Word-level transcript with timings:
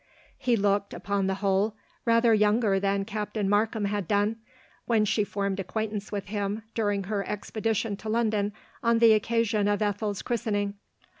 He 0.39 0.55
looked, 0.55 0.95
upon 0.95 1.27
the 1.27 1.35
whole, 1.45 1.75
rather 2.05 2.33
younger 2.33 2.79
than 2.79 3.05
Captain 3.05 3.47
Markham 3.47 3.85
had 3.85 4.07
done, 4.07 4.37
when 4.85 5.05
she 5.05 5.23
formed 5.23 5.59
acquaintance 5.59 6.11
with 6.11 6.29
him, 6.29 6.63
during 6.73 7.03
her 7.03 7.23
ex 7.29 7.51
pedition 7.51 7.95
to 7.99 8.09
London 8.09 8.51
on 8.81 8.97
the 8.97 9.13
occasion 9.13 9.67
of 9.67 9.83
Ethel's 9.83 10.23
christening. 10.23 10.73